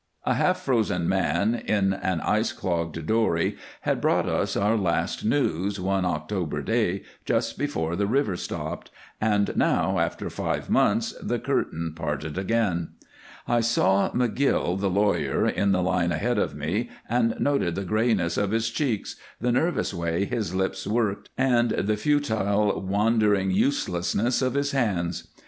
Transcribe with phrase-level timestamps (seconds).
[0.25, 5.79] A half frozen man in an ice clogged dory had brought us our last news,
[5.79, 8.89] one October day, just before the river stopped,
[9.21, 12.93] and now, after five months, the curtain parted again.
[13.47, 18.37] I saw McGill, the lawyer, in the line ahead of me and noted the grayness
[18.37, 24.55] of his cheeks, the nervous way his lips worked, and the futile, wandering, uselessness of
[24.55, 25.27] his hands.